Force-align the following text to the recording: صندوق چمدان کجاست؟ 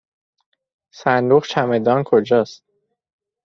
صندوق 0.93 1.45
چمدان 1.45 2.03
کجاست؟ 2.03 2.63